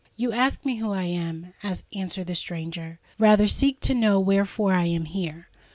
"You 0.15 0.31
ask 0.31 0.65
me 0.65 0.77
who 0.77 0.91
I 0.93 1.03
am," 1.03 1.53
answered 1.93 2.25
the 2.25 2.33
stranger:—"rather 2.33 3.47
seek 3.47 3.79
to 3.81 3.93
know 3.93 4.19
wherefore 4.19 4.73
I 4.73 4.85
am 4.85 5.05
here! 5.05 5.47